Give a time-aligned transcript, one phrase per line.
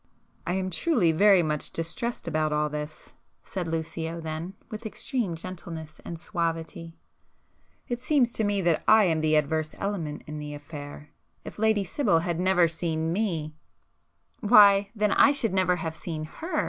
[0.47, 3.13] "I am truly very much distressed about all this;"
[3.43, 9.35] said Lucio then, with extreme gentleness and suavity—"It seems to me that I am the
[9.35, 11.11] adverse element in the affair.
[11.43, 13.53] If Lady Sibyl had never seen me,——"
[14.39, 16.57] "Why, then I should never have seen her!"